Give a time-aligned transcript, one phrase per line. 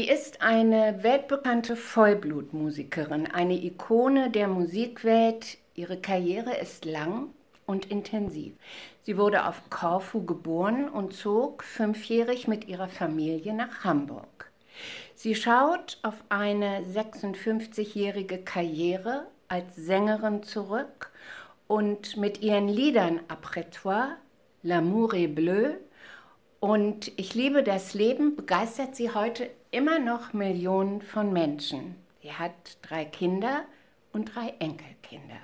[0.00, 5.58] Sie ist eine weltbekannte Vollblutmusikerin, eine Ikone der Musikwelt.
[5.74, 7.34] Ihre Karriere ist lang
[7.66, 8.54] und intensiv.
[9.02, 14.50] Sie wurde auf Korfu geboren und zog fünfjährig mit ihrer Familie nach Hamburg.
[15.14, 21.10] Sie schaut auf eine 56-jährige Karriere als Sängerin zurück
[21.66, 24.14] und mit ihren Liedern Après toi,
[24.64, 25.74] L'amour est bleu
[26.58, 31.96] und Ich liebe das Leben begeistert sie heute immer noch Millionen von Menschen.
[32.22, 33.64] Sie hat drei Kinder
[34.12, 35.40] und drei Enkelkinder.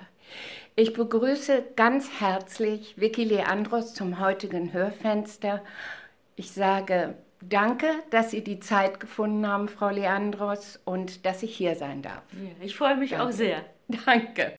[0.75, 5.63] Ich begrüße ganz herzlich Vicky Leandros zum heutigen Hörfenster.
[6.35, 11.75] Ich sage danke, dass Sie die Zeit gefunden haben, Frau Leandros, und dass ich hier
[11.75, 12.21] sein darf.
[12.33, 13.25] Ja, ich freue mich danke.
[13.25, 13.65] auch sehr.
[14.05, 14.57] Danke.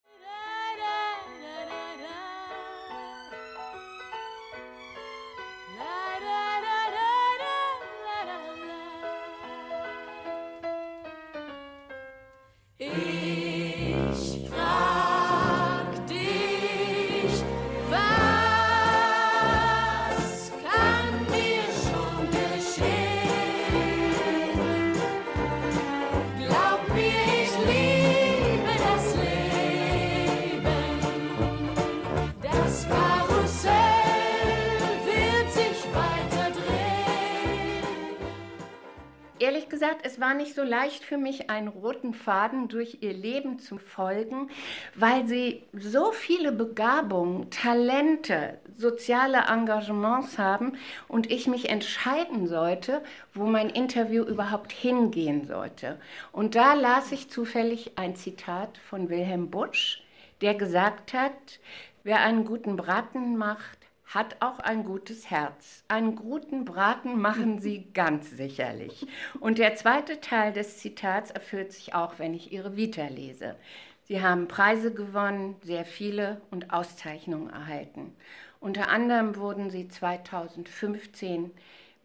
[39.78, 43.78] Gesagt, es war nicht so leicht für mich, einen roten Faden durch ihr Leben zu
[43.78, 44.50] folgen,
[44.96, 50.72] weil sie so viele Begabungen, Talente, soziale Engagements haben
[51.06, 53.04] und ich mich entscheiden sollte,
[53.34, 56.00] wo mein Interview überhaupt hingehen sollte.
[56.32, 60.00] Und da las ich zufällig ein Zitat von Wilhelm Butsch,
[60.40, 61.60] der gesagt hat,
[62.02, 65.84] wer einen guten Braten macht, hat auch ein gutes Herz.
[65.88, 69.06] Einen guten Braten machen sie ganz sicherlich.
[69.38, 73.56] Und der zweite Teil des Zitats erfüllt sich auch, wenn ich ihre Vita lese.
[74.04, 78.14] Sie haben Preise gewonnen, sehr viele und Auszeichnungen erhalten.
[78.58, 81.50] Unter anderem wurden sie 2015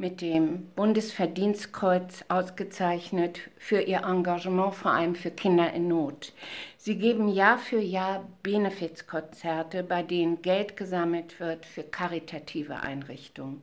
[0.03, 6.33] mit dem Bundesverdienstkreuz ausgezeichnet für ihr Engagement, vor allem für Kinder in Not.
[6.77, 13.61] Sie geben Jahr für Jahr Benefizkonzerte, bei denen Geld gesammelt wird für karitative Einrichtungen.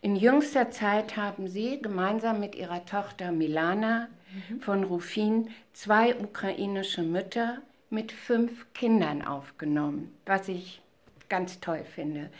[0.00, 4.08] In jüngster Zeit haben Sie gemeinsam mit Ihrer Tochter Milana
[4.48, 4.60] mhm.
[4.60, 7.58] von Rufin zwei ukrainische Mütter
[7.90, 10.80] mit fünf Kindern aufgenommen, was ich
[11.28, 12.30] ganz toll finde.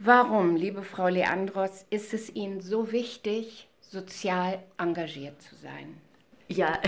[0.00, 6.00] Warum, liebe Frau Leandros, ist es Ihnen so wichtig, sozial engagiert zu sein?
[6.46, 6.80] Ja,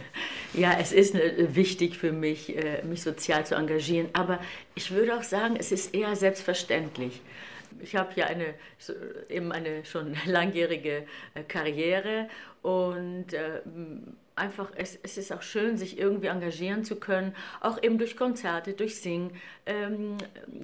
[0.54, 4.40] ja, es ist äh, wichtig für mich, äh, mich sozial zu engagieren, aber
[4.74, 7.20] ich würde auch sagen, es ist eher selbstverständlich.
[7.82, 8.54] Ich habe ja eine,
[9.28, 12.28] eben eine schon langjährige äh, Karriere
[12.62, 13.26] und
[14.36, 18.72] einfach, es, es ist auch schön, sich irgendwie engagieren zu können, auch eben durch Konzerte,
[18.72, 19.30] durch Singen,
[19.66, 20.18] ähm,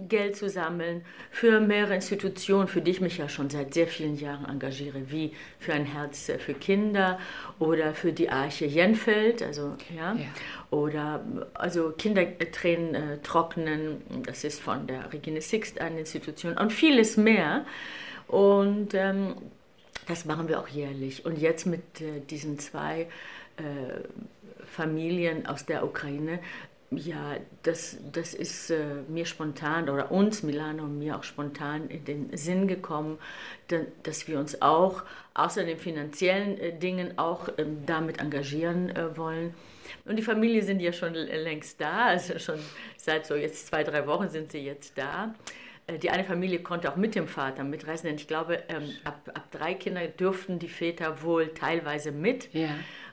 [0.08, 4.18] Geld zu sammeln für mehrere Institutionen, für die ich mich ja schon seit sehr vielen
[4.18, 7.18] Jahren engagiere, wie für ein Herz für Kinder
[7.58, 10.26] oder für die Arche Jenfeld, also ja, ja.
[10.70, 17.16] oder also Kindertränen äh, trocknen, das ist von der Regine Sixt eine Institution und vieles
[17.16, 17.64] mehr.
[18.26, 19.34] Und ähm,
[20.06, 21.24] das machen wir auch jährlich.
[21.24, 23.08] Und jetzt mit äh, diesen zwei
[24.64, 26.40] Familien aus der Ukraine.
[26.92, 32.04] Ja, das, das ist äh, mir spontan oder uns, Milano und mir auch spontan in
[32.04, 33.18] den Sinn gekommen,
[34.02, 35.04] dass wir uns auch
[35.34, 39.54] außer den finanziellen äh, Dingen auch äh, damit engagieren äh, wollen.
[40.04, 42.58] Und die Familie sind ja schon längst da, also schon
[42.96, 45.32] seit so jetzt zwei, drei Wochen sind sie jetzt da.
[45.90, 49.30] Äh, die eine Familie konnte auch mit dem Vater mitreisen, denn ich glaube, ähm, ab,
[49.34, 52.52] ab drei Kinder dürften die Väter wohl teilweise mit.
[52.52, 52.70] Ja.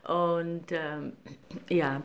[0.07, 1.13] Und ähm,
[1.67, 2.01] ja,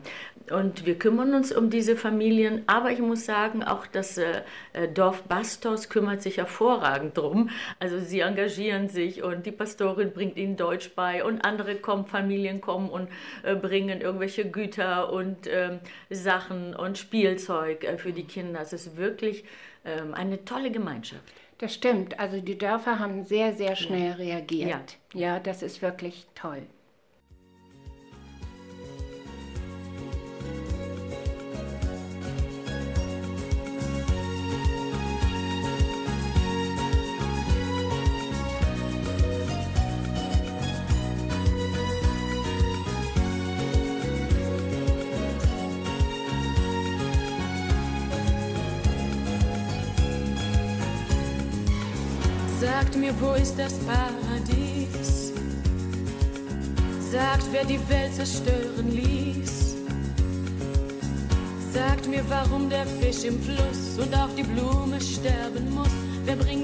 [0.51, 4.41] und wir kümmern uns um diese Familien, aber ich muss sagen, auch das äh,
[4.73, 7.49] äh, Dorf Bastos kümmert sich hervorragend drum.
[7.79, 12.59] Also sie engagieren sich und die Pastorin bringt ihnen Deutsch bei und andere kommen, Familien
[12.59, 13.07] kommen und
[13.43, 15.79] äh, bringen irgendwelche Güter und äh,
[16.09, 18.59] Sachen und Spielzeug äh, für die Kinder.
[18.59, 19.45] Es ist wirklich
[19.85, 21.23] ähm, eine tolle Gemeinschaft.
[21.57, 22.19] Das stimmt.
[22.19, 24.15] Also die Dörfer haben sehr, sehr schnell ja.
[24.15, 24.97] reagiert.
[25.13, 25.19] Ja.
[25.19, 26.63] ja, das ist wirklich toll.
[52.93, 55.33] Sagt mir, wo ist das Paradies?
[57.11, 59.77] Sagt, wer die Welt zerstören ließ.
[61.73, 65.89] Sagt mir, warum der Fisch im Fluss und auch die Blume sterben muss.
[66.25, 66.62] Wer bringt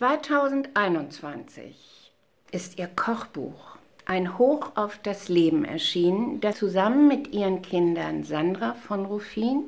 [0.00, 2.10] 2021
[2.52, 3.76] ist ihr Kochbuch
[4.06, 9.64] ein Hoch auf das Leben erschienen, das zusammen mit ihren Kindern Sandra von Ruffin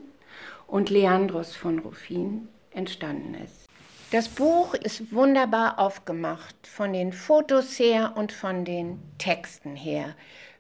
[0.67, 3.69] und Leandros von Ruffin entstanden ist.
[4.11, 10.15] Das Buch ist wunderbar aufgemacht, von den Fotos her und von den Texten her.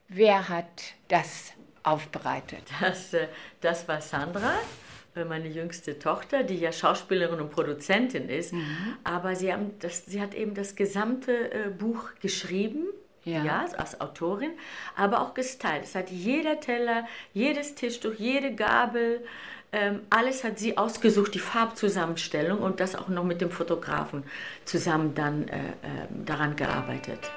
[0.06, 2.64] Wer hat das aufbereitet?
[2.78, 3.26] Das, äh,
[3.62, 4.52] das war Sandra,
[5.14, 8.52] meine jüngste Tochter, die ja Schauspielerin und Produzentin ist.
[8.52, 8.96] Mhm.
[9.04, 12.86] Aber sie, haben das, sie hat eben das gesamte äh, Buch geschrieben
[13.24, 13.44] ja.
[13.44, 13.66] ja.
[13.76, 14.50] als Autorin,
[14.96, 15.84] aber auch gestylt.
[15.84, 19.24] Es hat jeder Teller, jedes Tischtuch, jede Gabel,
[19.72, 24.24] ähm, alles hat sie ausgesucht, die Farbzusammenstellung und das auch noch mit dem Fotografen
[24.66, 25.62] zusammen dann äh, äh,
[26.26, 27.30] daran gearbeitet.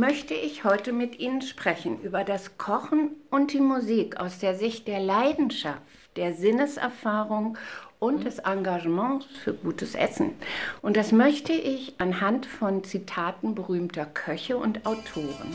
[0.00, 4.88] Möchte ich heute mit Ihnen sprechen, über das Kochen und die Musik aus der Sicht
[4.88, 5.82] der Leidenschaft,
[6.16, 7.58] der Sinneserfahrung
[7.98, 10.32] und des Engagements für gutes Essen.
[10.80, 15.54] Und das möchte ich anhand von Zitaten berühmter Köche und Autoren.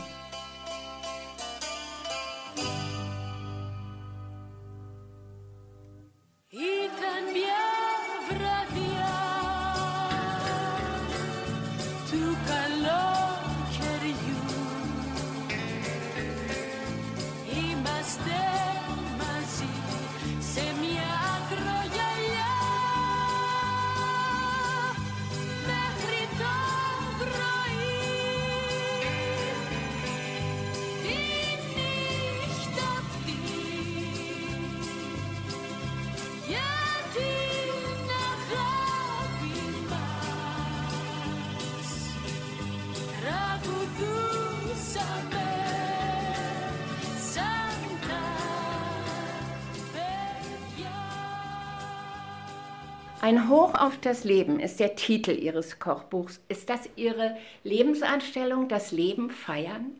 [53.86, 56.40] Auf das Leben ist der Titel Ihres Kochbuchs.
[56.48, 59.92] Ist das Ihre Lebenseinstellung, das Leben feiern?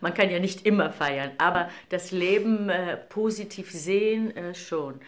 [0.00, 5.00] Man kann ja nicht immer feiern, aber das Leben äh, positiv sehen äh, schon.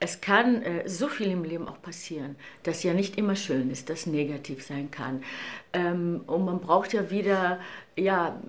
[0.00, 3.90] Es kann äh, so viel im Leben auch passieren, das ja nicht immer schön ist,
[3.90, 5.22] das negativ sein kann.
[5.74, 7.58] Ähm, und man braucht ja wieder,
[7.96, 8.40] ja,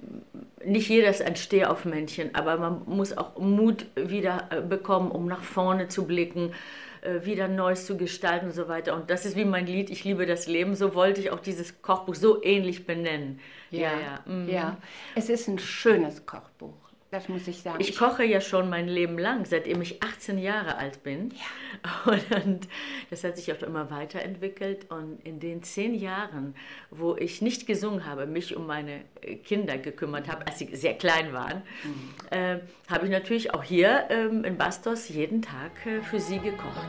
[0.63, 5.43] nicht jeder ist ein Stehaufmännchen, aber man muss auch Mut wieder äh, bekommen, um nach
[5.43, 6.53] vorne zu blicken
[7.01, 8.95] äh, wieder Neues zu gestalten und so weiter.
[8.95, 10.75] Und das ist wie mein Lied, ich liebe das Leben.
[10.75, 13.39] So wollte ich auch dieses Kochbuch so ähnlich benennen.
[13.71, 13.99] Ja, ja.
[13.99, 14.23] ja.
[14.25, 14.49] Mhm.
[14.49, 14.77] ja.
[15.15, 16.78] Es ist ein schönes Kochbuch.
[17.11, 17.79] Das muss ich sagen.
[17.79, 21.31] Ich koche ja schon mein Leben lang, seitdem ich 18 Jahre alt bin.
[21.31, 22.13] Ja.
[22.43, 22.67] Und
[23.09, 24.91] das hat sich auch immer weiterentwickelt.
[24.91, 26.53] Und in den zehn Jahren,
[26.91, 29.01] wo ich nicht gesungen habe, mich um meine
[29.43, 32.37] Kinder gekümmert habe, als sie sehr klein waren, mhm.
[32.37, 36.87] äh, habe ich natürlich auch hier ähm, in Bastos jeden Tag äh, für sie gekocht.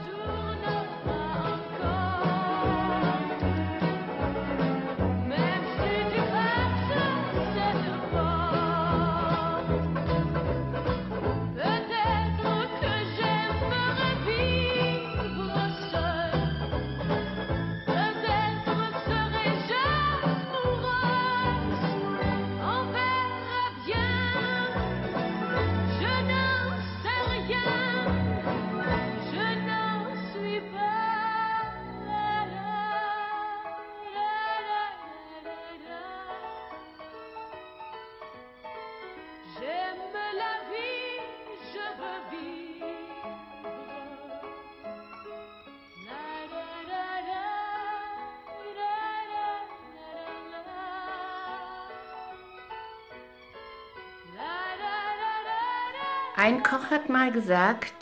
[56.43, 57.93] Ein Koch hat mal gesagt,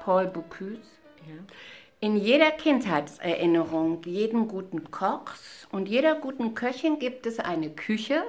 [0.00, 0.82] Paul Bocuse,
[1.26, 1.34] ja.
[1.98, 8.22] in jeder Kindheitserinnerung jeden guten Kochs und jeder guten Köchin gibt es eine Küche,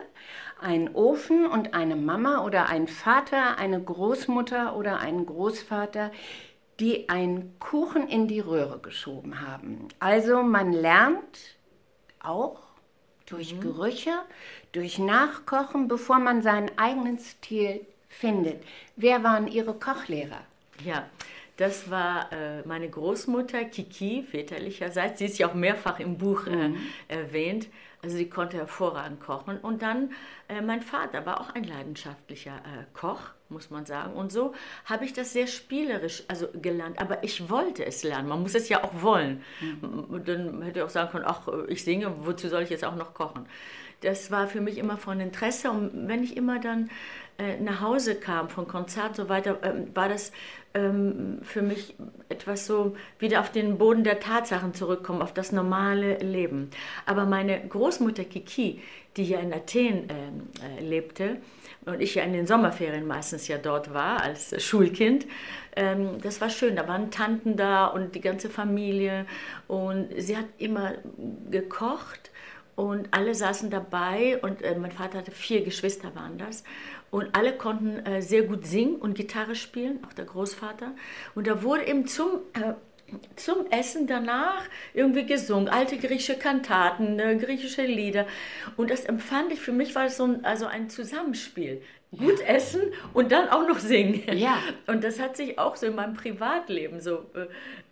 [0.61, 6.11] einen Ofen und eine Mama oder einen Vater, eine Großmutter oder einen Großvater,
[6.79, 9.89] die einen Kuchen in die Röhre geschoben haben.
[9.99, 11.57] Also man lernt
[12.21, 12.61] auch
[13.25, 13.59] durch mhm.
[13.59, 14.13] Gerüche,
[14.71, 18.61] durch Nachkochen, bevor man seinen eigenen Stil findet.
[18.97, 20.41] Wer waren Ihre Kochlehrer?
[20.83, 21.07] Ja,
[21.59, 25.19] das war äh, meine Großmutter Kiki väterlicherseits.
[25.19, 26.77] Sie ist ja auch mehrfach im Buch äh, mhm.
[27.09, 27.67] erwähnt.
[28.01, 29.57] Also sie konnte hervorragend kochen.
[29.57, 30.11] Und dann
[30.47, 34.13] äh, mein Vater war auch ein leidenschaftlicher äh, Koch, muss man sagen.
[34.13, 34.53] Und so
[34.85, 36.97] habe ich das sehr spielerisch also gelernt.
[36.97, 38.29] Aber ich wollte es lernen.
[38.29, 39.43] Man muss es ja auch wollen.
[39.59, 40.23] Mhm.
[40.23, 43.13] Dann hätte ich auch sagen können, ach, ich singe, wozu soll ich jetzt auch noch
[43.13, 43.47] kochen?
[43.99, 45.71] Das war für mich immer von Interesse.
[45.71, 46.89] Und wenn ich immer dann
[47.61, 50.31] nach Hause kam von Konzert so weiter, ähm, war das
[50.73, 51.95] ähm, für mich
[52.27, 56.69] etwas so wieder auf den Boden der Tatsachen zurückkommen, auf das normale Leben.
[57.05, 58.81] Aber meine Großmutter Kiki,
[59.17, 61.37] die hier in Athen ähm, äh, lebte,
[61.85, 65.25] und ich ja in den Sommerferien meistens ja dort war als Schulkind.
[66.21, 69.25] Das war schön, da waren Tanten da und die ganze Familie
[69.67, 70.95] und sie hat immer
[71.49, 72.31] gekocht
[72.79, 76.63] und alle saßen dabei und äh, mein Vater hatte vier Geschwister waren das
[77.11, 80.91] und alle konnten äh, sehr gut singen und Gitarre spielen, auch der Großvater.
[81.35, 82.73] Und da wurde eben zum, äh,
[83.35, 84.63] zum Essen danach
[84.93, 88.27] irgendwie gesungen, alte griechische Kantaten, äh, griechische Lieder.
[88.77, 91.81] Und das empfand ich, für mich war es so ein, also ein Zusammenspiel.
[92.17, 92.81] Gut essen
[93.13, 94.23] und dann auch noch singen.
[94.35, 94.57] Ja.
[94.87, 97.25] Und das hat sich auch so in meinem Privatleben so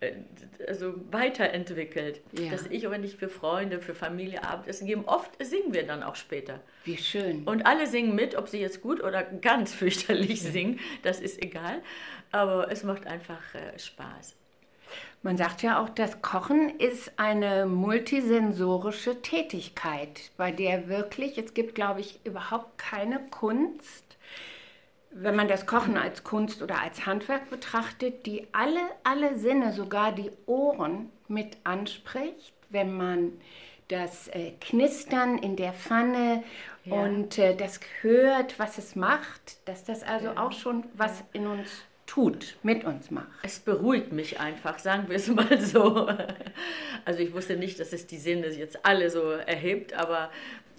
[0.00, 0.12] äh,
[0.66, 2.20] also weiterentwickelt.
[2.32, 2.50] Ja.
[2.50, 6.16] Dass ich, wenn ich für Freunde, für Familie Abendessen geben, oft singen wir dann auch
[6.16, 6.60] später.
[6.84, 7.44] Wie schön.
[7.44, 11.80] Und alle singen mit, ob sie jetzt gut oder ganz fürchterlich singen, das ist egal.
[12.32, 14.34] Aber es macht einfach äh, Spaß.
[15.22, 21.74] Man sagt ja auch, das Kochen ist eine multisensorische Tätigkeit, bei der wirklich, es gibt,
[21.74, 24.07] glaube ich, überhaupt keine Kunst,
[25.10, 30.12] wenn man das Kochen als Kunst oder als Handwerk betrachtet, die alle, alle Sinne, sogar
[30.12, 33.32] die Ohren mit anspricht, wenn man
[33.88, 36.44] das äh, Knistern in der Pfanne
[36.84, 36.94] ja.
[36.94, 40.36] und äh, das hört, was es macht, dass das also ja.
[40.36, 41.68] auch schon was in uns
[42.06, 43.28] tut, mit uns macht.
[43.42, 46.08] Es beruhigt mich einfach, sagen wir es mal so.
[47.04, 50.30] Also ich wusste nicht, dass es die Sinne jetzt alle so erhebt, aber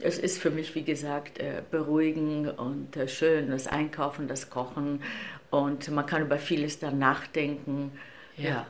[0.01, 5.01] es ist für mich, wie gesagt, äh, beruhigend und äh, schön, das Einkaufen, das Kochen
[5.50, 7.91] und man kann über vieles dann nachdenken.
[8.38, 8.50] Ja.
[8.50, 8.68] ja.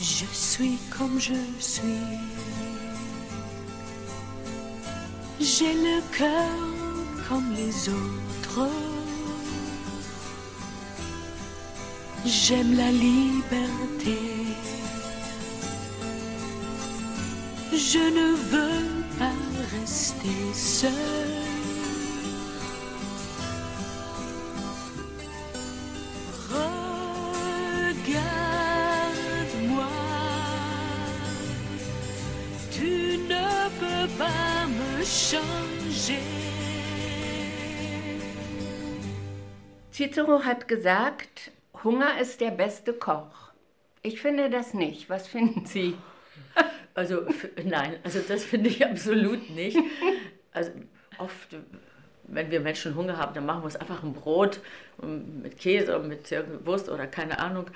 [0.00, 1.82] Je suis comme je suis.
[5.38, 6.48] J'ai le cœur
[7.28, 8.68] comme les autres.
[12.24, 14.18] J'aime la liberté.
[17.74, 19.32] Je ne veux pas
[19.74, 20.92] rester seul.
[28.62, 29.88] Regarde-moi,
[32.70, 36.20] tu ne peux pas me changer.
[39.92, 41.52] Cicero hat gesagt,
[41.82, 43.52] Hunger ist der beste Koch.
[44.02, 45.08] Ich finde das nicht.
[45.08, 45.96] Was finden Sie?
[46.94, 47.26] Also
[47.64, 49.78] nein, also das finde ich absolut nicht.
[50.52, 50.70] Also
[51.18, 51.56] oft,
[52.24, 54.60] wenn wir Menschen Hunger haben, dann machen wir uns einfach ein Brot
[55.00, 56.30] mit Käse und mit
[56.66, 57.66] Wurst oder keine Ahnung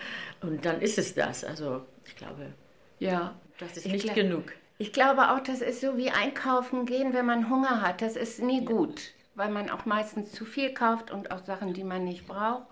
[0.42, 1.44] und dann ist es das.
[1.44, 2.52] Also ich glaube,
[2.98, 4.52] ja, das ist nicht genug.
[4.78, 8.02] Ich glaube auch, das ist so wie einkaufen gehen, wenn man Hunger hat.
[8.02, 8.66] Das ist nie ja.
[8.66, 12.66] gut, weil man auch meistens zu viel kauft und auch Sachen, die man nicht braucht.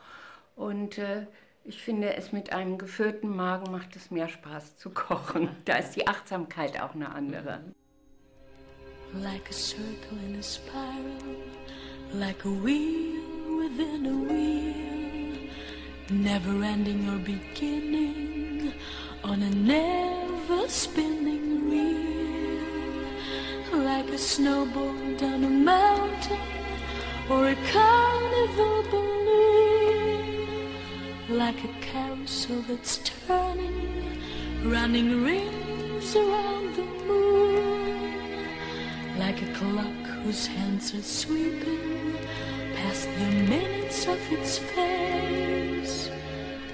[0.55, 1.27] Und äh,
[1.65, 5.49] ich finde, es mit einem gefüllten Magen macht es mehr Spaß zu kochen.
[5.65, 7.61] Da ist die Achtsamkeit auch eine andere.
[9.15, 11.37] Like a circle in a spiral,
[12.13, 13.15] like a wheel
[13.59, 15.51] within a wheel,
[16.11, 18.73] never ending or beginning
[19.23, 23.05] on a never spinning reel,
[23.85, 26.41] like a snowball down a mountain
[27.31, 29.14] or a carnival balloon
[31.35, 34.23] like a carousel that's turning,
[34.63, 38.39] running rings around the moon,
[39.19, 42.17] like a clock whose hands are sweeping
[42.77, 46.09] past the minutes of its face,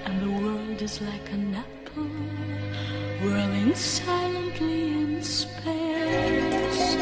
[0.05, 2.11] and the world is like an apple
[3.23, 6.95] whirling silently in space,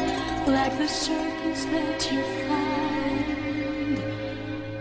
[0.46, 3.98] like the circles that you find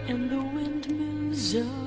[0.07, 1.78] in the windmills of.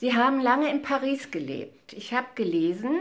[0.00, 1.92] Sie haben lange in Paris gelebt.
[1.92, 3.00] Ich habe gelesen,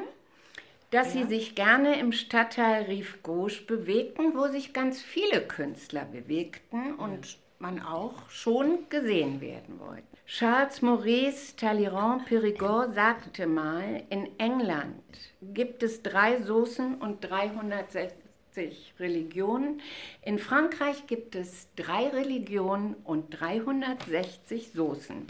[0.91, 6.95] dass Sie sich gerne im Stadtteil Rive Gauche bewegten, wo sich ganz viele Künstler bewegten
[6.95, 10.03] und man auch schon gesehen werden wollte.
[10.27, 15.01] Charles Maurice Talleyrand Périgord sagte mal, in England
[15.41, 19.79] gibt es drei Soßen und 360 Religionen.
[20.21, 25.27] In Frankreich gibt es drei Religionen und 360 Soßen.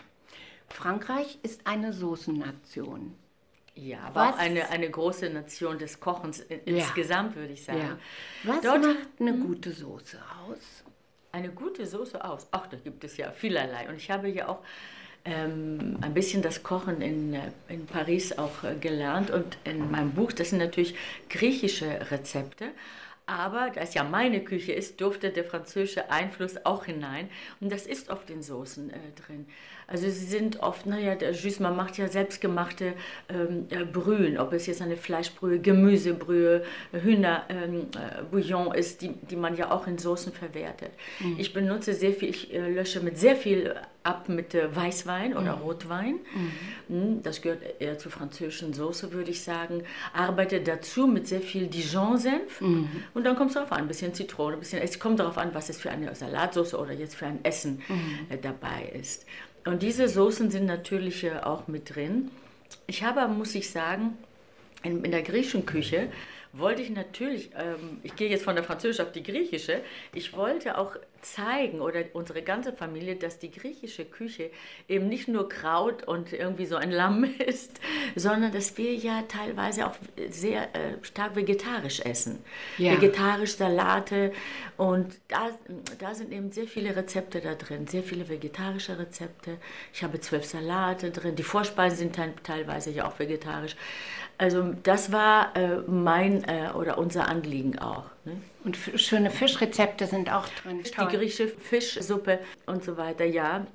[0.70, 3.16] Frankreich ist eine Soßennation.
[3.76, 6.58] Ja, aber Was- auch eine, eine große Nation des Kochens Ja.
[6.66, 7.80] insgesamt, würde ich sagen.
[7.80, 7.98] Ja.
[8.44, 10.84] Was Dort- macht eine gute Soße aus?
[11.32, 12.48] Eine gute Soße aus.
[12.52, 13.88] Ach, da gibt es ja vielerlei.
[13.88, 14.60] Und ich habe ja auch
[15.26, 19.30] ähm, ein bisschen das Kochen in, äh, in Paris auch äh, gelernt.
[19.30, 20.96] Und in meinem Buch, das sind natürlich
[21.30, 22.70] griechische Rezepte.
[23.26, 27.30] Aber da es ja meine Küche ist, durfte der französische Einfluss auch hinein.
[27.60, 28.96] Und das ist oft in Soßen äh,
[29.28, 29.46] drin.
[29.92, 32.94] Also sie sind oft, naja, der Jus, man macht ja selbstgemachte
[33.30, 39.10] ähm, äh, Brühen, ob es jetzt eine Fleischbrühe, Gemüsebrühe, Hühnerbouillon ähm, äh, Bouillon ist, die,
[39.30, 40.92] die man ja auch in Soßen verwertet.
[41.38, 45.52] Ich benutze sehr viel, ich äh, lösche mit sehr viel ab mit äh, Weißwein oder
[45.54, 46.16] Rotwein.
[46.88, 49.84] Mm, Das gehört eher zur französischen Soße, würde ich sagen.
[50.14, 52.62] Arbeite dazu mit sehr viel Dijon-Senf.
[53.14, 55.50] Und dann kommt es darauf an, ein bisschen Zitrone, ein bisschen, es kommt darauf an,
[55.54, 57.82] was es für eine Salatsauce oder jetzt für ein Essen
[58.30, 59.26] äh, dabei ist.
[59.66, 62.32] Und diese Soßen sind natürlich äh, auch mit drin.
[62.88, 64.18] Ich habe, muss ich sagen,
[64.84, 66.10] in, in der griechischen Küche
[66.54, 69.82] wollte ich natürlich, ähm, ich gehe jetzt von der französischen auf die griechische,
[70.14, 74.50] ich wollte auch zeigen oder unsere ganze Familie, dass die griechische Küche
[74.88, 77.80] eben nicht nur Kraut und irgendwie so ein Lamm ist,
[78.16, 79.96] sondern dass wir ja teilweise auch
[80.30, 82.44] sehr äh, stark vegetarisch essen.
[82.78, 82.94] Ja.
[82.94, 84.32] Vegetarisch Salate
[84.78, 85.50] und da,
[86.00, 89.58] da sind eben sehr viele Rezepte da drin, sehr viele vegetarische Rezepte.
[89.94, 93.76] Ich habe zwölf Salate drin, die Vorspeisen sind teil- teilweise ja auch vegetarisch.
[94.40, 98.06] Also das war äh, mein äh, oder unser Anliegen auch.
[98.24, 98.38] Ne?
[98.64, 100.82] Und schöne Fischrezepte sind auch drin.
[100.82, 103.68] Die griechische Fischsuppe und so weiter, ja.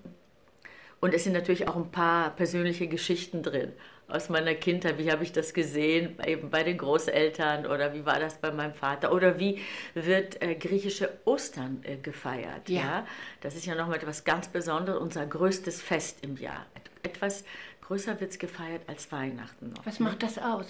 [1.00, 3.72] Und es sind natürlich auch ein paar persönliche Geschichten drin
[4.08, 4.96] aus meiner Kindheit.
[4.98, 8.72] Wie habe ich das gesehen, eben bei den Großeltern oder wie war das bei meinem
[8.72, 9.12] Vater?
[9.12, 9.60] Oder wie
[9.92, 12.70] wird äh, griechische Ostern äh, gefeiert?
[12.70, 13.06] Ja.
[13.42, 16.64] Das ist ja nochmal etwas ganz Besonderes, unser größtes Fest im Jahr.
[16.74, 17.44] Et- Etwas
[17.86, 19.84] größer wird es gefeiert als Weihnachten noch.
[19.86, 20.66] Was macht das aus?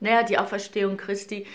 [0.00, 1.46] Naja, die Auferstehung Christi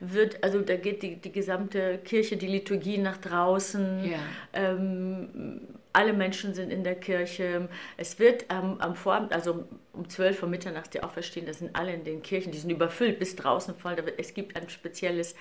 [0.00, 4.04] wird, also da geht die, die gesamte Kirche, die Liturgie nach draußen.
[4.04, 4.18] Ja.
[4.52, 5.60] Ähm,
[5.92, 7.68] alle Menschen sind in der Kirche.
[7.96, 11.92] Es wird ähm, am Vorabend, also um 12 Uhr Mitternacht die Auferstehung, da sind alle
[11.94, 13.94] in den Kirchen, die sind überfüllt bis draußen voll.
[14.16, 15.36] Es gibt ein spezielles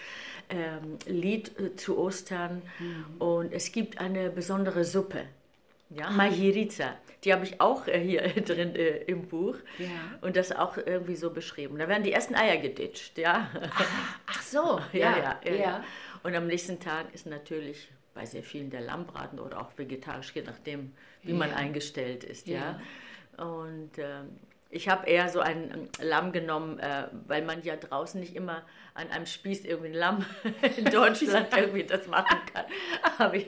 [0.50, 2.62] ähm, Lied äh, zu Ostern
[3.18, 5.24] und es gibt eine besondere Suppe.
[5.96, 6.96] Ja, Mahiriza.
[7.24, 9.56] Die habe ich auch äh, hier drin äh, im Buch.
[9.78, 9.88] Ja.
[10.22, 11.78] Und das auch irgendwie so beschrieben.
[11.78, 13.50] Da werden die ersten Eier geditscht, ja.
[14.28, 15.84] Ach so, ja, ja, ja, ja.
[16.24, 20.44] Und am nächsten Tag ist natürlich bei sehr vielen der Lammbraten oder auch vegetarisch, je
[20.44, 22.80] nachdem, wie man eingestellt ist, ja.
[23.38, 23.46] Ja.
[23.46, 24.40] Und ähm,
[24.72, 28.64] ich habe eher so ein ähm, Lamm genommen, äh, weil man ja draußen nicht immer
[28.94, 30.26] an einem Spieß irgendwie ein Lamm
[30.78, 32.66] in Deutschland irgendwie das machen kann.
[33.20, 33.48] Habe ich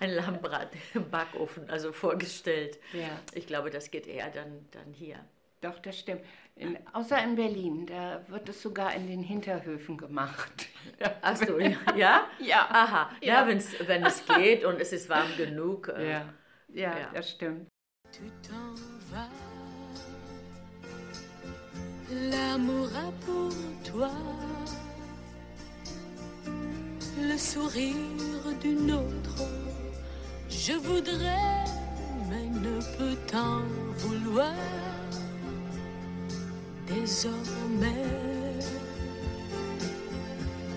[0.00, 2.78] ein Lammbraten im Backofen also vorgestellt.
[2.92, 3.08] Ja.
[3.34, 5.16] Ich glaube, das geht eher dann, dann hier.
[5.60, 6.22] Doch, das stimmt.
[6.56, 10.66] In, außer in Berlin, da wird es sogar in den Hinterhöfen gemacht.
[11.22, 11.76] Ach so, ja?
[11.96, 12.66] Ja, Ja.
[12.68, 13.46] Aha, ja, Ja.
[13.86, 15.88] wenn es geht und es ist warm genug.
[15.88, 16.34] äh, Ja,
[16.68, 17.10] ja, Ja.
[17.14, 17.68] das stimmt.
[22.52, 23.50] L'amour a pour
[23.82, 24.10] toi
[27.18, 29.38] le sourire d'une autre.
[30.50, 31.64] Je voudrais,
[32.28, 33.62] mais ne peux t'en
[34.02, 34.52] vouloir.
[36.86, 38.10] Désormais,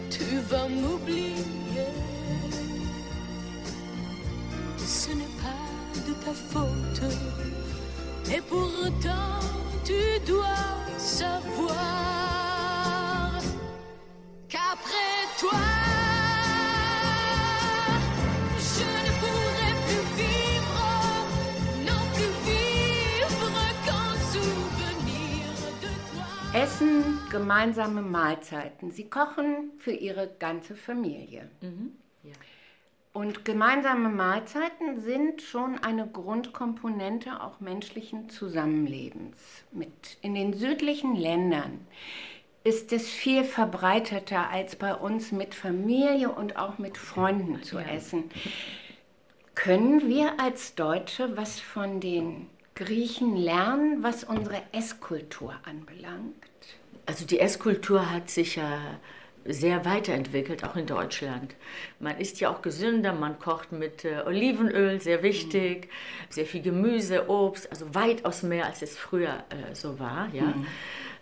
[0.09, 1.91] tu vas m'oublier.
[4.77, 7.01] Ce n'est pas de ta faute.
[8.33, 9.41] Et pourtant,
[9.83, 12.11] tu dois savoir
[14.49, 15.59] qu'après toi,
[18.57, 20.81] je ne pourrai plus vivre,
[21.89, 25.45] non plus vivre qu'en souvenir
[25.83, 26.27] de toi.
[26.59, 28.91] Essen, gemeinsame Mahlzeiten.
[28.91, 31.49] Sie kochen für ihre ganze Familie.
[31.61, 31.69] ja.
[33.15, 39.37] Und gemeinsame Mahlzeiten sind schon eine Grundkomponente auch menschlichen Zusammenlebens.
[39.71, 41.87] Mit in den südlichen Ländern
[42.65, 48.25] ist es viel verbreiteter als bei uns mit Familie und auch mit Freunden zu essen.
[49.53, 56.35] Können wir als Deutsche was von den Griechen lernen, was unsere Esskultur anbelangt?
[57.05, 58.99] Also die Esskultur hat sich ja
[59.45, 61.55] sehr weiterentwickelt, auch in Deutschland.
[61.99, 65.89] Man isst ja auch gesünder, man kocht mit äh, Olivenöl, sehr wichtig, mhm.
[66.29, 70.29] sehr viel Gemüse, Obst, also weitaus mehr, als es früher äh, so war.
[70.33, 70.43] Ja.
[70.43, 70.67] Mhm.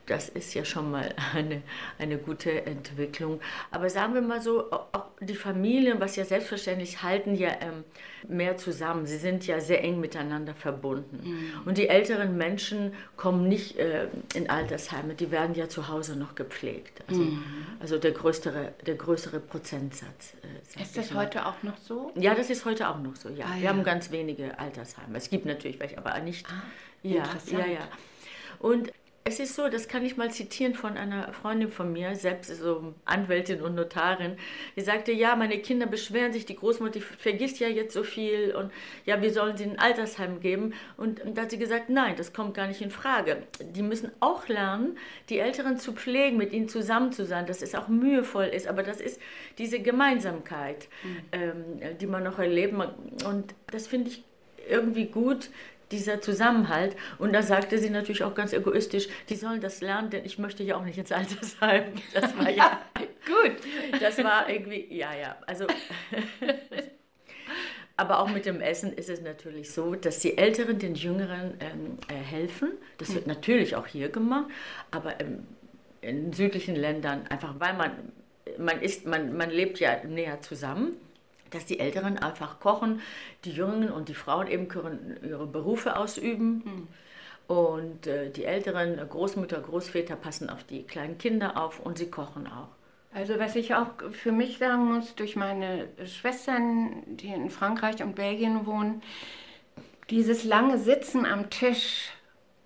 [0.06, 1.62] Das ist ja schon mal eine,
[1.98, 3.40] eine gute Entwicklung.
[3.72, 7.84] Aber sagen wir mal so, auch die Familien, was ja selbstverständlich, halten ja ähm,
[8.28, 9.06] mehr zusammen.
[9.06, 11.20] Sie sind ja sehr eng miteinander verbunden.
[11.24, 11.68] Mhm.
[11.68, 16.36] Und die älteren Menschen kommen nicht äh, in Altersheime, die werden ja zu Hause noch
[16.36, 17.02] gepflegt.
[17.08, 17.44] Also, mhm.
[17.80, 20.34] also der, größere, der größere Prozentsatz.
[20.76, 21.26] Äh, ist das mal.
[21.26, 22.12] heute auch noch so?
[22.16, 23.46] Ja, das ist heute auch noch so, ja.
[23.46, 23.70] Ah, Wir ja.
[23.70, 25.18] haben ganz wenige Altersheime.
[25.18, 26.46] Es gibt natürlich welche, aber nicht.
[26.48, 26.64] Ah,
[27.04, 27.88] ja, ja, ja.
[28.60, 28.92] Und
[29.26, 32.94] es ist so, das kann ich mal zitieren von einer Freundin von mir, selbst so
[33.06, 34.36] Anwältin und Notarin,
[34.76, 38.54] die sagte, ja, meine Kinder beschweren sich, die Großmutter die vergisst ja jetzt so viel
[38.54, 38.72] und
[39.06, 40.74] ja, wir sollen sie in ein Altersheim geben.
[40.98, 43.44] Und, und da hat sie gesagt, nein, das kommt gar nicht in Frage.
[43.62, 44.98] Die müssen auch lernen,
[45.30, 48.84] die Älteren zu pflegen, mit ihnen zusammen zu sein, dass es auch mühevoll ist, aber
[48.84, 49.22] das ist
[49.58, 51.18] diese Gemeinsamkeit, mhm.
[51.32, 52.74] ähm, die man noch erlebt.
[53.26, 54.24] Und das finde ich
[54.70, 55.50] irgendwie gut,
[55.94, 56.96] dieser Zusammenhalt.
[57.20, 60.64] Und da sagte sie natürlich auch ganz egoistisch, die sollen das lernen, denn ich möchte
[60.64, 61.94] ja auch nicht ins Altersheim.
[62.14, 62.82] Das war ja
[63.26, 63.56] gut.
[64.02, 65.38] Das war irgendwie, ja, ja.
[65.48, 65.66] Also.
[67.96, 72.00] Aber auch mit dem Essen ist es natürlich so, dass die Älteren den Jüngeren ähm,
[72.08, 72.72] äh, helfen.
[72.98, 74.48] Das wird natürlich auch hier gemacht,
[74.90, 75.46] aber ähm,
[76.02, 77.92] in südlichen Ländern einfach, weil man
[78.58, 80.94] man ist, man, man lebt ja näher zusammen
[81.54, 83.02] dass die Älteren einfach kochen,
[83.46, 86.64] die Jungen und die Frauen eben können ihre Berufe ausüben.
[86.66, 86.88] Mhm.
[87.48, 92.48] Und äh, die Älteren, Großmütter, Großväter passen auf die kleinen Kinder auf und sie kochen
[92.48, 92.70] auch.
[93.14, 98.16] Also was ich auch für mich sagen muss, durch meine Schwestern, die in Frankreich und
[98.16, 99.04] Belgien wohnen,
[100.10, 102.10] dieses lange Sitzen am Tisch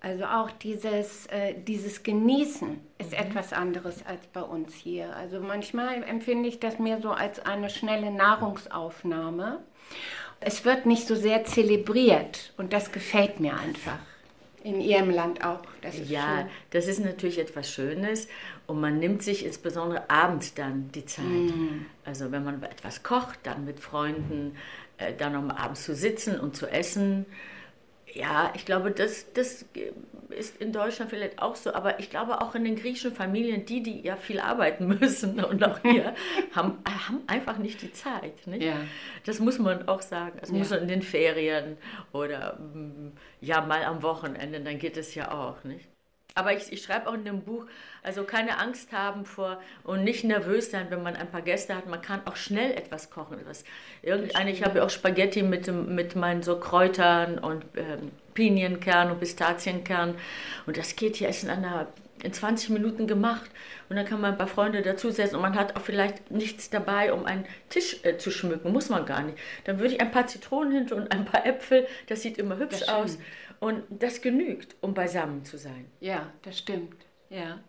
[0.00, 3.16] also auch dieses, äh, dieses Genießen ist mhm.
[3.16, 5.14] etwas anderes als bei uns hier.
[5.16, 9.58] Also manchmal empfinde ich das mehr so als eine schnelle Nahrungsaufnahme.
[10.40, 13.98] Es wird nicht so sehr zelebriert und das gefällt mir einfach.
[14.62, 15.62] In Ihrem Land auch.
[15.82, 16.50] Das ja, schön.
[16.70, 18.28] das ist natürlich etwas Schönes
[18.66, 21.24] und man nimmt sich insbesondere abends dann die Zeit.
[21.24, 21.86] Mm.
[22.04, 24.56] Also wenn man etwas kocht, dann mit Freunden,
[24.98, 27.24] äh, dann um abends zu sitzen und zu essen.
[28.14, 29.64] Ja, ich glaube, das, das
[30.30, 33.82] ist in Deutschland vielleicht auch so, aber ich glaube auch in den griechischen Familien, die,
[33.82, 36.14] die ja viel arbeiten müssen und auch hier,
[36.54, 38.46] haben, haben einfach nicht die Zeit.
[38.46, 38.62] Nicht?
[38.62, 38.76] Ja.
[39.24, 40.38] Das muss man auch sagen.
[40.40, 40.56] Das ja.
[40.56, 41.76] muss man in den Ferien
[42.12, 45.64] oder mm, ja mal am Wochenende, dann geht es ja auch.
[45.64, 45.88] Nicht?
[46.34, 47.66] Aber ich, ich schreibe auch in dem Buch,
[48.02, 51.86] also keine Angst haben vor und nicht nervös sein, wenn man ein paar Gäste hat.
[51.86, 53.38] Man kann auch schnell etwas kochen.
[53.44, 53.64] Was,
[54.02, 59.18] irgendeine, ich habe ja auch Spaghetti mit, mit meinen so Kräutern und ähm, Pinienkern und
[59.18, 60.14] Pistazienkern.
[60.66, 61.88] Und das geht hier ist in einer
[62.22, 63.50] in 20 Minuten gemacht
[63.88, 67.12] und dann kann man ein paar Freunde dazusetzen und man hat auch vielleicht nichts dabei,
[67.12, 69.38] um einen Tisch äh, zu schmücken, muss man gar nicht.
[69.64, 72.88] Dann würde ich ein paar Zitronen hinter und ein paar Äpfel, das sieht immer hübsch
[72.88, 73.18] aus
[73.60, 75.86] und das genügt, um beisammen zu sein.
[76.00, 77.06] Ja, das stimmt.
[77.30, 77.60] Ja.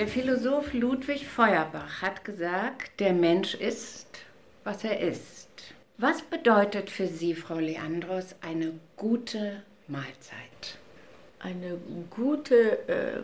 [0.00, 4.06] Der Philosoph Ludwig Feuerbach hat gesagt, der Mensch ist,
[4.64, 5.50] was er ist.
[5.98, 10.78] Was bedeutet für Sie, Frau Leandros, eine gute Mahlzeit?
[11.38, 11.76] Eine
[12.08, 13.20] gute äh,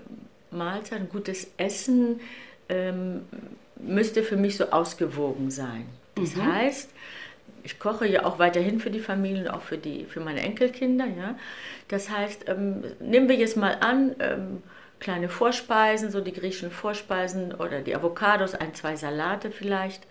[0.54, 2.20] Mahlzeit, ein gutes Essen
[2.68, 3.22] ähm,
[3.76, 5.86] müsste für mich so ausgewogen sein.
[6.14, 6.44] Das mhm.
[6.44, 6.90] heißt,
[7.62, 11.06] ich koche ja auch weiterhin für die Familien, auch für, die, für meine Enkelkinder.
[11.06, 11.38] Ja?
[11.88, 14.62] Das heißt, ähm, nehmen wir jetzt mal an, ähm,
[15.00, 20.06] kleine Vorspeisen, so die griechischen Vorspeisen oder die Avocados, ein, zwei Salate vielleicht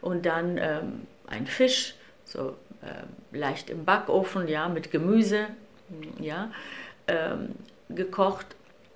[0.00, 5.46] und dann ähm, ein Fisch, so äh, leicht im Backofen, ja, mit Gemüse,
[6.20, 6.50] ja,
[7.06, 7.54] ähm,
[7.88, 8.46] gekocht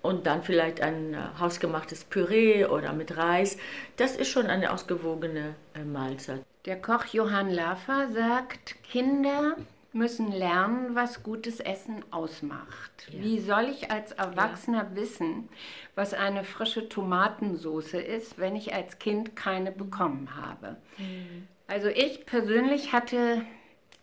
[0.02, 3.56] und dann vielleicht ein äh, hausgemachtes Püree oder mit Reis.
[3.96, 6.42] Das ist schon eine ausgewogene äh, Mahlzeit.
[6.66, 9.56] Der Koch Johann Laffer sagt, Kinder
[9.92, 13.08] müssen lernen, was gutes Essen ausmacht.
[13.10, 13.22] Ja.
[13.22, 14.96] Wie soll ich als Erwachsener ja.
[14.96, 15.48] wissen,
[15.94, 20.76] was eine frische Tomatensauce ist, wenn ich als Kind keine bekommen habe?
[20.98, 21.48] Mhm.
[21.66, 23.42] Also ich persönlich hatte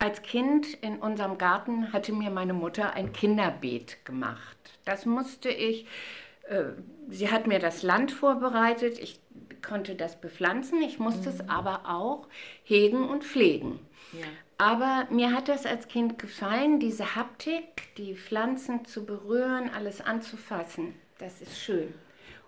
[0.00, 4.56] als Kind in unserem Garten hatte mir meine Mutter ein Kinderbeet gemacht.
[4.84, 5.86] Das musste ich,
[6.48, 6.64] äh,
[7.08, 9.20] sie hat mir das Land vorbereitet, ich
[9.62, 11.34] konnte das bepflanzen, ich musste mhm.
[11.34, 12.28] es aber auch
[12.64, 13.78] hegen und pflegen.
[14.12, 14.26] Ja.
[14.60, 20.94] Aber mir hat das als Kind gefallen, diese Haptik, die Pflanzen zu berühren, alles anzufassen.
[21.16, 21.94] Das ist schön.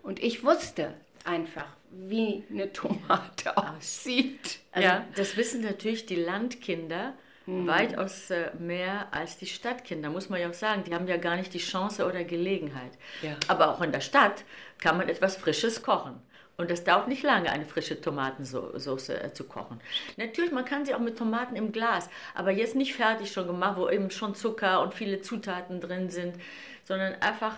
[0.03, 0.93] Und ich wusste
[1.25, 4.59] einfach, wie eine Tomate aussieht.
[4.71, 5.07] Also ja.
[5.15, 7.13] Das wissen natürlich die Landkinder
[7.47, 7.65] mhm.
[7.65, 10.83] weitaus äh, mehr als die Stadtkinder, muss man ja auch sagen.
[10.83, 12.91] Die haben ja gar nicht die Chance oder Gelegenheit.
[13.23, 13.37] Ja.
[13.47, 14.43] Aber auch in der Stadt
[14.77, 16.21] kann man etwas Frisches kochen.
[16.55, 19.81] Und das dauert nicht lange, eine frische Tomatensauce äh, zu kochen.
[20.17, 23.77] Natürlich, man kann sie auch mit Tomaten im Glas, aber jetzt nicht fertig schon gemacht,
[23.77, 26.35] wo eben schon Zucker und viele Zutaten drin sind,
[26.83, 27.57] sondern einfach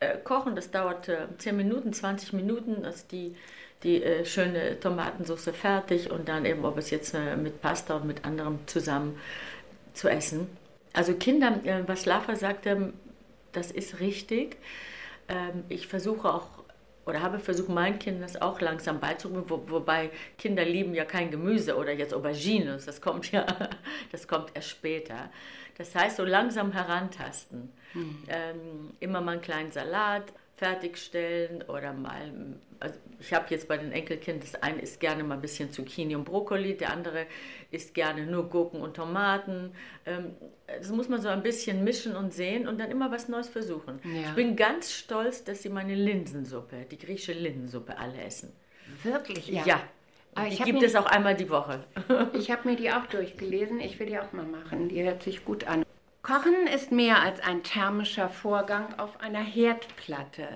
[0.00, 0.56] äh, kochen.
[0.56, 3.36] Das dauert äh, 10 Minuten, 20 Minuten, dass die,
[3.82, 8.06] die äh, schöne Tomatensauce fertig und dann eben, ob es jetzt äh, mit Pasta und
[8.06, 9.20] mit anderem zusammen
[9.92, 10.48] zu essen.
[10.94, 12.94] Also Kinder, äh, was Lava sagte,
[13.52, 14.56] das ist richtig.
[15.28, 16.63] Ähm, ich versuche auch
[17.06, 21.30] oder habe versucht, meinen Kindern das auch langsam beizubringen, wo, wobei Kinder lieben ja kein
[21.30, 23.46] Gemüse oder jetzt Aubergines, das kommt ja,
[24.12, 25.30] das kommt erst später.
[25.76, 27.72] Das heißt, so langsam herantasten.
[27.94, 28.18] Mhm.
[28.28, 32.32] Ähm, immer mal einen kleinen Salat fertigstellen oder mal,
[32.78, 36.14] also ich habe jetzt bei den Enkelkindern, das eine isst gerne mal ein bisschen Zucchini
[36.14, 37.26] und Brokkoli, der andere
[37.70, 39.72] isst gerne nur Gurken und Tomaten.
[40.06, 40.34] Ähm,
[40.66, 44.00] das muss man so ein bisschen mischen und sehen und dann immer was Neues versuchen.
[44.04, 44.28] Ja.
[44.28, 48.52] Ich bin ganz stolz, dass sie meine Linsensuppe, die griechische Linsensuppe, alle essen.
[49.02, 49.48] Wirklich?
[49.48, 49.64] Ja.
[49.64, 49.80] ja.
[50.36, 51.84] Aber die gibt es auch einmal die Woche.
[52.32, 53.80] ich habe mir die auch durchgelesen.
[53.80, 54.88] Ich will die auch mal machen.
[54.88, 55.84] Die hört sich gut an.
[56.24, 60.48] Kochen ist mehr als ein thermischer Vorgang auf einer Herdplatte.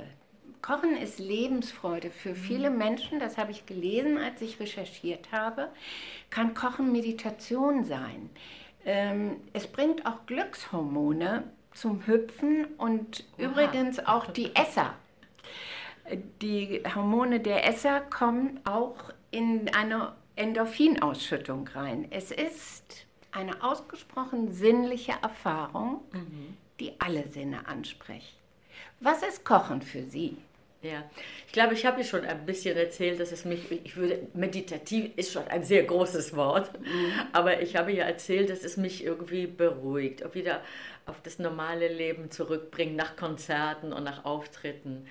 [0.63, 5.69] Kochen ist Lebensfreude für viele Menschen, das habe ich gelesen, als ich recherchiert habe.
[6.31, 8.31] Kann Kochen Meditation sein.
[8.87, 13.45] Ähm, es bringt auch Glückshormone zum Hüpfen und Oha.
[13.45, 14.95] übrigens auch die Esser.
[16.41, 18.97] Die Hormone der Esser kommen auch
[19.31, 22.07] in eine Endorphinausschüttung rein.
[22.09, 23.08] Es ist
[23.39, 26.57] eine ausgesprochen sinnliche Erfahrung, mhm.
[26.81, 28.35] die alle Sinne anspricht.
[29.01, 30.37] Was ist Kochen für Sie?
[30.83, 31.03] Ja,
[31.47, 35.33] ich glaube, ich habe schon ein bisschen erzählt, dass es mich, ich würde, meditativ ist
[35.33, 37.13] schon ein sehr großes Wort, mhm.
[37.33, 40.63] aber ich habe ja erzählt, dass es mich irgendwie beruhigt, auch wieder
[41.07, 45.07] auf das normale Leben zurückbringt, nach Konzerten und nach Auftritten.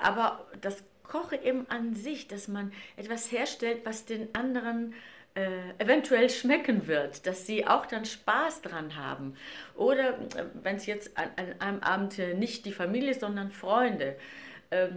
[0.00, 4.94] Aber das Kochen eben an sich, dass man etwas herstellt, was den anderen
[5.34, 9.34] äh, eventuell schmecken wird, dass sie auch dann Spaß dran haben.
[9.74, 14.16] Oder äh, wenn es jetzt an, an, einem Abend nicht die Familie, sondern Freunde,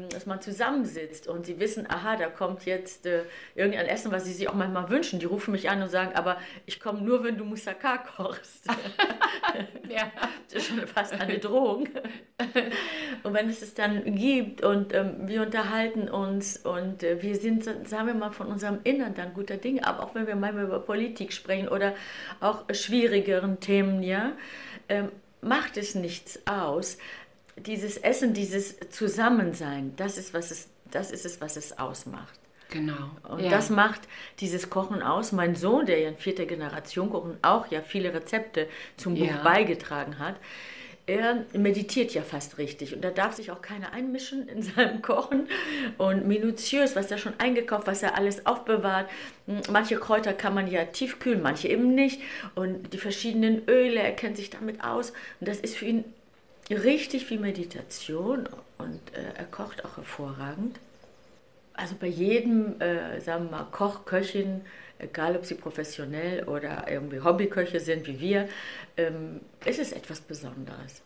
[0.09, 3.23] dass man zusammensitzt und sie wissen, aha, da kommt jetzt äh,
[3.55, 5.19] irgendein Essen, was sie sich auch manchmal wünschen.
[5.19, 8.67] Die rufen mich an und sagen, aber ich komme nur, wenn du Moussaka kochst.
[9.89, 10.11] ja.
[10.45, 11.89] Das ist schon fast eine Drohung.
[13.23, 17.63] und wenn es es dann gibt und ähm, wir unterhalten uns und äh, wir sind,
[17.63, 20.79] sagen wir mal, von unserem Innern dann guter Dinge, aber auch wenn wir manchmal über
[20.79, 21.93] Politik sprechen oder
[22.39, 24.33] auch schwierigeren Themen, ja,
[24.89, 25.09] ähm,
[25.41, 26.97] macht es nichts aus,
[27.57, 32.39] dieses Essen, dieses Zusammensein, das ist, was es, das ist es, was es ausmacht.
[32.69, 33.11] Genau.
[33.29, 33.49] Und ja.
[33.51, 34.01] das macht
[34.39, 35.31] dieses Kochen aus.
[35.31, 39.27] Mein Sohn, der ja in vierter Generation kocht und auch ja viele Rezepte zum Buch
[39.27, 39.43] ja.
[39.43, 40.35] beigetragen hat,
[41.07, 45.47] er meditiert ja fast richtig und da darf sich auch keiner einmischen in seinem Kochen
[45.99, 49.07] und minutiös, was er schon eingekauft, was er alles aufbewahrt.
[49.71, 52.21] Manche Kräuter kann man ja tiefkühlen, manche eben nicht
[52.55, 56.05] und die verschiedenen Öle, er kennt sich damit aus und das ist für ihn
[56.69, 58.47] richtig wie Meditation
[58.77, 60.79] und äh, er kocht auch hervorragend.
[61.73, 64.61] Also bei jedem, äh, sagen wir mal, Koch, Köchin,
[64.97, 68.47] egal ob sie professionell oder irgendwie Hobbyköche sind wie wir,
[68.97, 71.01] ähm, ist es etwas Besonderes.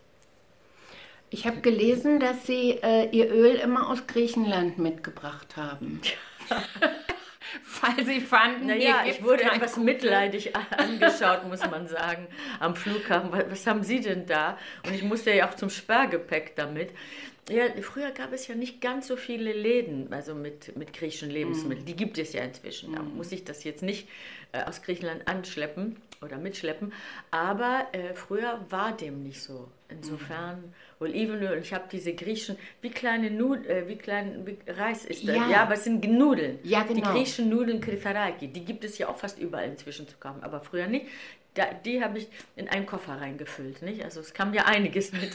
[1.32, 6.00] Ich habe gelesen, dass Sie äh, Ihr Öl immer aus Griechenland mitgebracht haben.
[7.82, 9.84] weil sie fanden, naja, ich wurde etwas Kuchen.
[9.84, 12.26] mitleidig angeschaut, muss man sagen,
[12.58, 13.30] am Flughafen.
[13.32, 14.58] Was haben Sie denn da?
[14.86, 16.90] Und ich musste ja auch zum Sperrgepäck damit.
[17.48, 21.84] Ja, früher gab es ja nicht ganz so viele Läden, also mit, mit griechischen Lebensmitteln.
[21.84, 21.86] Mm.
[21.86, 22.94] Die gibt es ja inzwischen.
[22.94, 23.16] Da mm.
[23.16, 24.08] muss ich das jetzt nicht
[24.52, 26.92] äh, aus Griechenland anschleppen oder mitschleppen.
[27.32, 29.68] Aber äh, früher war dem nicht so.
[29.90, 35.04] Insofern Olivenöl und ich habe diese griechischen, wie kleine Nudeln, äh, wie klein wie Reis
[35.04, 35.36] ist das?
[35.36, 35.48] Ja.
[35.48, 35.62] Ja.
[35.62, 36.58] aber es sind Nudeln.
[36.62, 37.12] Ja, Die genau.
[37.12, 40.86] griechischen Nudeln Kritaraki, die gibt es ja auch fast überall inzwischen zu kaufen, aber früher
[40.86, 41.06] nicht.
[41.54, 44.04] Da, die habe ich in einen Koffer reingefüllt, nicht?
[44.04, 45.32] Also es kam ja einiges mit.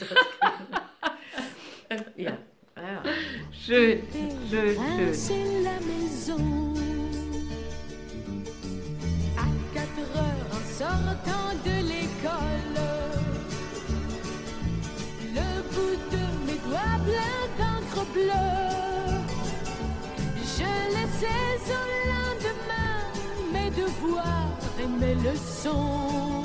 [2.16, 2.38] ja,
[2.76, 3.02] ja.
[3.52, 4.02] Schön,
[4.50, 4.76] schön, schön.
[20.56, 22.98] Je laissais au lendemain
[23.52, 26.42] mes devoirs et mes leçons.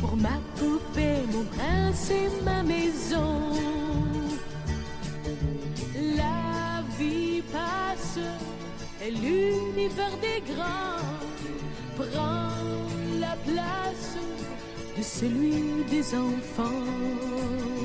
[0.00, 3.40] Pour ma poupée, mon prince et ma maison.
[6.16, 8.18] La vie passe
[9.04, 11.04] et l'univers des grands
[11.96, 12.50] prend
[13.20, 14.16] la place
[14.96, 17.77] de celui des enfants.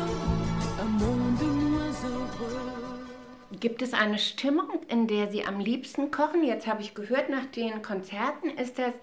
[0.79, 3.59] un monde moins heureux.
[3.59, 6.43] Gibt es eine Stimmung, in der Sie am liebsten kochen?
[6.43, 8.93] Jetzt habe ich gehört, nach den Konzerten ist das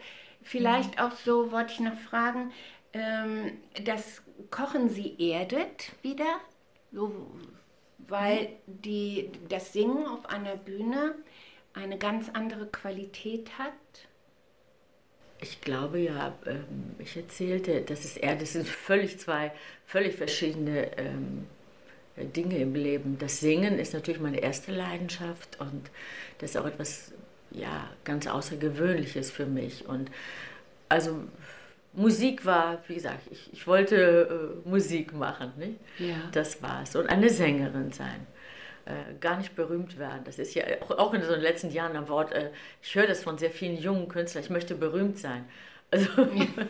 [0.42, 2.52] vielleicht auch so, wollte ich noch fragen,
[2.92, 6.40] ähm, das Kochen Sie erdet wieder?
[6.92, 7.12] So,
[7.98, 11.14] weil die, das Singen auf einer Bühne
[11.74, 13.72] eine ganz andere Qualität hat?
[15.42, 19.52] Ich glaube ja, ähm, ich erzählte, das ist eher, das sind völlig zwei
[19.92, 21.46] völlig verschiedene ähm,
[22.16, 23.18] Dinge im Leben.
[23.18, 25.90] Das Singen ist natürlich meine erste Leidenschaft und
[26.38, 27.12] das ist auch etwas
[27.50, 29.86] ja, ganz Außergewöhnliches für mich.
[29.86, 30.10] Und
[30.88, 31.24] also
[31.92, 35.78] Musik war, wie gesagt, ich, ich wollte äh, Musik machen, nicht?
[35.98, 36.28] Ja.
[36.32, 36.96] Das war's.
[36.96, 38.26] Und eine Sängerin sein.
[38.84, 40.22] Äh, gar nicht berühmt werden.
[40.24, 40.64] Das ist ja
[40.96, 42.50] auch, in so den letzten Jahren am Wort, äh,
[42.82, 45.44] ich höre das von sehr vielen jungen Künstlern, ich möchte berühmt sein.
[45.92, 46.08] Also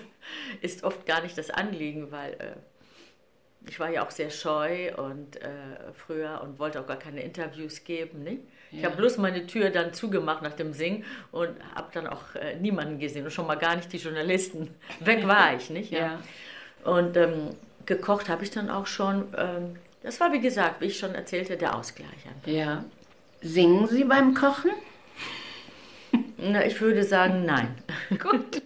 [0.61, 5.37] ist oft gar nicht das Anliegen, weil äh, ich war ja auch sehr scheu und
[5.41, 5.49] äh,
[5.95, 8.27] früher und wollte auch gar keine Interviews geben.
[8.71, 8.89] Ich Ja.
[8.89, 12.99] habe bloß meine Tür dann zugemacht nach dem Singen und habe dann auch äh, niemanden
[12.99, 14.75] gesehen und schon mal gar nicht die Journalisten.
[15.01, 15.93] Weg war ich, nicht?
[15.93, 16.21] Ja.
[16.85, 17.51] Und ähm,
[17.87, 19.33] gekocht habe ich dann auch schon.
[19.37, 22.09] Ähm, das war, wie gesagt, wie ich schon erzählte, der Ausgleich.
[22.47, 22.85] Ja.
[23.41, 24.71] Singen Sie beim Kochen?
[26.37, 27.75] Na, ich würde sagen, nein.
[28.19, 28.63] Gut.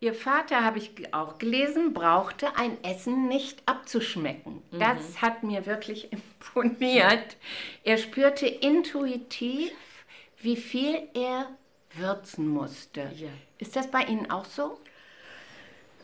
[0.00, 4.62] Ihr Vater, habe ich auch gelesen, brauchte ein Essen nicht abzuschmecken.
[4.70, 6.10] Das hat mir wirklich
[6.60, 7.36] imponiert.
[7.84, 9.72] Er spürte intuitiv,
[10.38, 11.48] wie viel er
[11.94, 13.10] würzen musste.
[13.16, 13.30] Ja.
[13.58, 14.78] Ist das bei Ihnen auch so?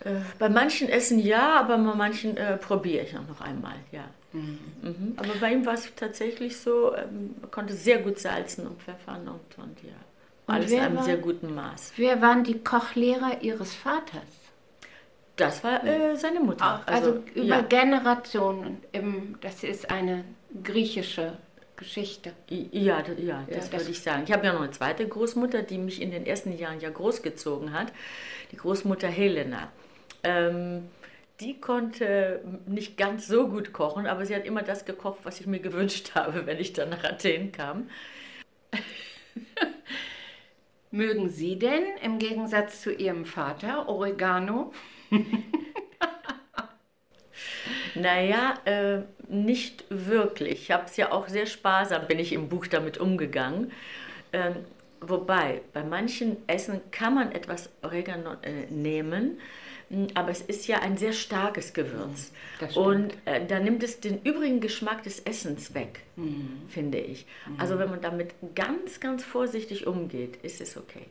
[0.05, 4.05] Äh, bei manchen Essen ja, aber bei manchen äh, probiere ich auch noch einmal, ja.
[4.33, 5.15] Mhm.
[5.17, 9.27] Aber bei ihm war es tatsächlich so, ähm, er konnte sehr gut salzen und pfeffern
[9.29, 9.91] und, und ja.
[10.47, 11.93] Und Alles in einem war- sehr guten Maß.
[11.97, 14.23] Wer waren die Kochlehrer Ihres Vaters?
[15.37, 16.83] Das war äh, seine Mutter.
[16.87, 17.61] Also, über ja.
[17.63, 18.79] Generationen.
[18.93, 20.25] Im, das ist eine
[20.63, 21.39] griechische
[21.77, 22.33] Geschichte.
[22.49, 24.25] Ja, d- ja, das das- würde ich sagen.
[24.27, 27.73] Ich habe ja noch eine zweite Großmutter, die mich in den ersten Jahren ja großgezogen
[27.73, 27.93] hat.
[28.53, 29.69] Die Großmutter Helena.
[30.23, 30.89] Ähm,
[31.41, 35.47] die konnte nicht ganz so gut kochen, aber sie hat immer das gekocht, was ich
[35.47, 37.89] mir gewünscht habe, wenn ich dann nach Athen kam.
[40.91, 44.73] Mögen Sie denn im Gegensatz zu Ihrem Vater Oregano?
[47.95, 50.53] Naja, äh, nicht wirklich.
[50.63, 53.73] Ich habe es ja auch sehr sparsam, bin ich im Buch damit umgegangen.
[54.33, 54.57] Ähm,
[55.01, 59.39] wobei, bei manchen Essen kann man etwas Oregano äh, nehmen,
[60.15, 62.31] aber es ist ja ein sehr starkes Gewürz.
[62.57, 62.77] stimmt.
[62.77, 66.63] Und äh, da nimmt es den übrigen Geschmack des Essens weg, Mhm.
[66.69, 67.27] finde ich.
[67.59, 71.07] Also wenn man damit ganz, ganz vorsichtig umgeht, ist es okay.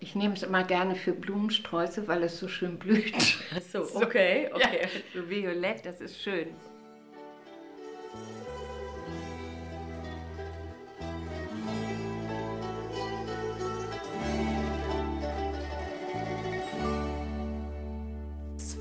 [0.00, 3.14] Ich nehme es immer gerne für Blumensträuße, weil es so schön blüht.
[3.54, 4.80] Ach so, okay, okay.
[4.82, 6.48] Ja, so violett, das ist schön.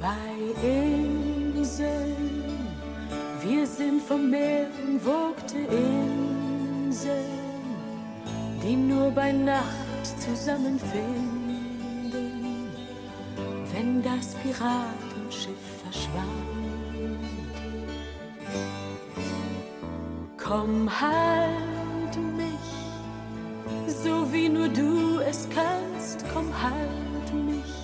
[0.02, 2.43] Zwei Inseln,
[3.39, 7.24] wir sind vom Meer umwogte Inseln,
[8.64, 12.10] die nur bei Nacht zusammenfinden,
[13.72, 16.26] wenn das Piratenschiff verschwand.
[20.36, 22.72] Komm, halt mich,
[23.86, 27.81] so wie nur du es kannst, komm, halt mich.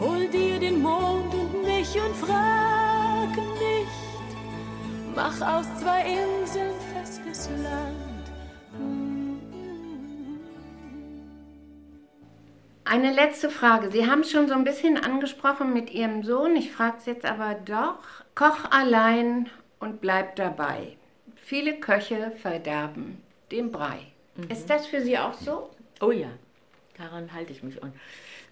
[0.00, 4.36] Hol dir den Mond und mich und frag nicht.
[5.14, 8.10] mach aus zwei Inseln festes Land.
[12.84, 13.90] Eine letzte Frage.
[13.90, 16.56] Sie haben es schon so ein bisschen angesprochen mit Ihrem Sohn.
[16.56, 17.98] Ich frage es jetzt aber doch.
[18.34, 20.96] Koch allein und bleib dabei.
[21.36, 23.98] Viele Köche verderben den Brei.
[24.36, 24.50] Mhm.
[24.50, 25.68] Ist das für Sie auch so?
[26.00, 26.30] Oh ja,
[26.96, 27.80] daran halte ich mich.
[27.82, 27.92] Und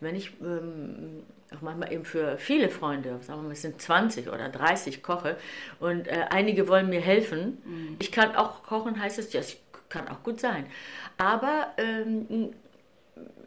[0.01, 1.25] wenn ich ähm,
[1.55, 5.37] auch manchmal eben für viele Freunde, sagen wir mal, es sind 20 oder 30 koche
[5.81, 7.59] und äh, einige wollen mir helfen.
[7.65, 7.97] Mhm.
[7.99, 9.57] Ich kann auch kochen, heißt es, ja, es
[9.89, 10.67] kann auch gut sein.
[11.17, 12.51] Aber ähm,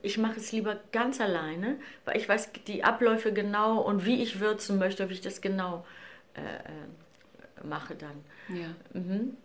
[0.01, 4.39] ich mache es lieber ganz alleine, weil ich weiß die Abläufe genau und wie ich
[4.39, 5.85] würzen möchte, wie ich das genau
[6.35, 8.23] äh, äh mache dann.
[8.49, 8.99] Ja.
[8.99, 9.37] Mhm.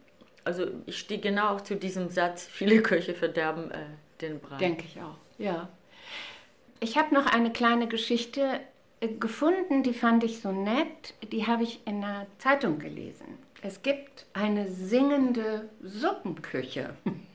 [0.44, 3.84] Also ich stehe genau auch zu diesem Satz, viele Köche verderben äh,
[4.22, 4.56] den Brei.
[4.56, 5.68] Denke ich auch, ja.
[6.80, 8.60] Ich habe noch eine kleine Geschichte
[9.00, 11.14] äh, gefunden, die fand ich so nett.
[11.32, 13.38] Die habe ich in einer Zeitung gelesen.
[13.62, 16.94] Es gibt eine singende Suppenküche.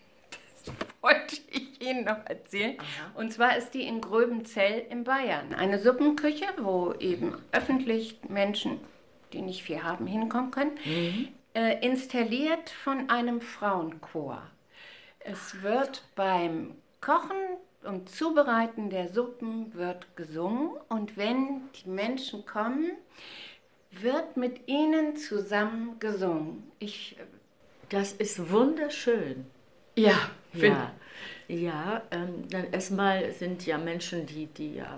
[0.64, 2.78] Das wollte ich Ihnen noch erzählen.
[2.78, 3.20] Aha.
[3.20, 5.56] Und zwar ist die in Gröbenzell in Bayern.
[5.56, 8.80] Eine Suppenküche, wo eben öffentlich Menschen,
[9.34, 10.78] die nicht viel haben, hinkommen können.
[10.86, 11.30] Mhm.
[11.56, 14.44] Äh, installiert von einem Frauenchor.
[15.20, 22.92] Es wird beim Kochen und Zubereiten der Suppen wird gesungen und wenn die Menschen kommen,
[23.92, 26.72] wird mit ihnen zusammen gesungen.
[26.80, 27.18] Ich,
[27.90, 29.46] das ist wunderschön.
[29.96, 30.92] Ja, ja.
[31.48, 34.96] Ja, ähm, dann erstmal sind ja Menschen, die, die ja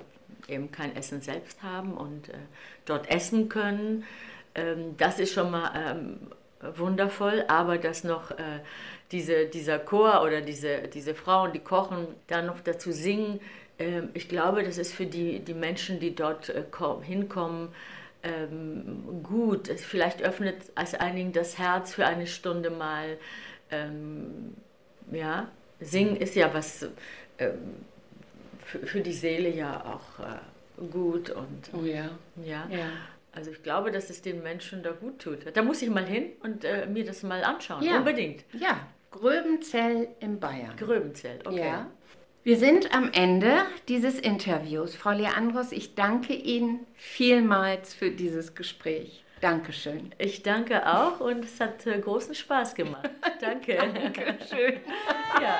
[0.47, 2.33] eben kein Essen selbst haben und äh,
[2.85, 4.03] dort essen können.
[4.53, 6.19] Ähm, das ist schon mal ähm,
[6.75, 8.59] wundervoll, aber dass noch äh,
[9.13, 13.39] diese, dieser Chor oder diese, diese Frauen, die kochen, dann noch dazu singen,
[13.77, 16.63] äh, ich glaube, das ist für die, die Menschen, die dort äh,
[17.03, 17.69] hinkommen,
[18.23, 19.67] ähm, gut.
[19.67, 23.17] Vielleicht öffnet es einigen das Herz für eine Stunde mal.
[23.69, 24.55] Ähm,
[25.11, 25.49] ja,
[25.79, 26.87] singen ist ja was
[27.37, 27.57] ähm,
[28.63, 32.09] für, für, die Seele ja auch äh, gut und oh ja.
[32.43, 32.67] ja.
[32.69, 32.89] ja.
[33.33, 35.39] Also ich glaube, dass es den Menschen da gut tut.
[35.53, 37.83] Da muss ich mal hin und äh, mir das mal anschauen.
[37.83, 37.97] Ja.
[37.97, 38.45] Unbedingt.
[38.53, 40.75] Ja, Gröbenzell in Bayern.
[40.75, 41.59] Gröbenzell, okay.
[41.59, 41.91] Ja.
[42.43, 44.95] Wir sind am Ende dieses Interviews.
[44.95, 49.23] Frau Leandros, ich danke Ihnen vielmals für dieses Gespräch.
[49.39, 50.15] Dankeschön.
[50.17, 53.09] Ich danke auch und es hat äh, großen Spaß gemacht.
[53.39, 53.75] Danke.
[53.93, 54.79] Dankeschön.
[55.39, 55.59] ja.